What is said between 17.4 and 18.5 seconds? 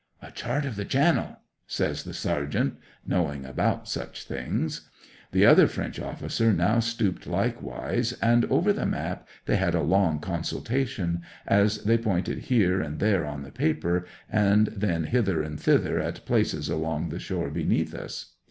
beneath us.